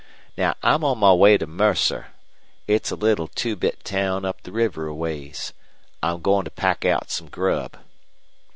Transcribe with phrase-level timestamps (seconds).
[0.35, 2.07] Now, I'm on my way to Mercer.
[2.67, 5.53] It's a little two bit town up the river a ways.
[6.01, 7.77] I'm goin' to pack out some grub."